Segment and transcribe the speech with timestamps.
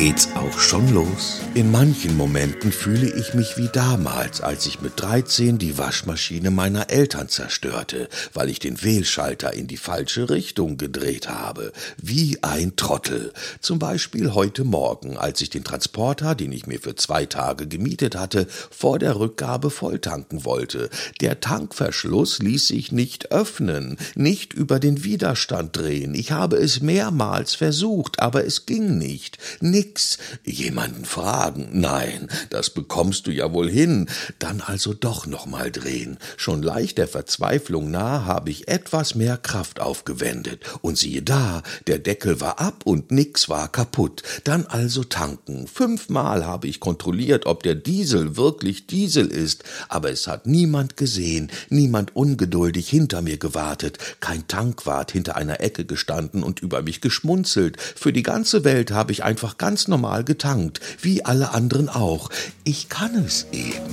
[0.00, 1.42] geht's auch schon los.
[1.52, 6.88] In manchen Momenten fühle ich mich wie damals, als ich mit 13 die Waschmaschine meiner
[6.88, 11.72] Eltern zerstörte, weil ich den Wählschalter in die falsche Richtung gedreht habe.
[12.00, 13.34] Wie ein Trottel.
[13.60, 18.16] Zum Beispiel heute Morgen, als ich den Transporter, den ich mir für zwei Tage gemietet
[18.16, 20.88] hatte, vor der Rückgabe volltanken wollte.
[21.20, 26.14] Der Tankverschluss ließ sich nicht öffnen, nicht über den Widerstand drehen.
[26.14, 29.36] Ich habe es mehrmals versucht, aber es ging nicht.
[29.60, 30.18] Nix nix.
[30.44, 31.68] Jemanden fragen?
[31.72, 34.08] Nein, das bekommst du ja wohl hin.
[34.38, 36.18] Dann also doch noch mal drehen.
[36.36, 40.62] Schon leicht der Verzweiflung nah habe ich etwas mehr Kraft aufgewendet.
[40.80, 44.22] Und siehe da, der Deckel war ab und nix war kaputt.
[44.44, 45.66] Dann also tanken.
[45.66, 49.64] Fünfmal habe ich kontrolliert, ob der Diesel wirklich Diesel ist.
[49.88, 55.84] Aber es hat niemand gesehen, niemand ungeduldig hinter mir gewartet, kein Tankwart hinter einer Ecke
[55.84, 57.80] gestanden und über mich geschmunzelt.
[57.80, 62.28] Für die ganze Welt habe ich einfach ganz ganz normal getankt, wie alle anderen auch.
[62.64, 63.89] Ich kann es eben.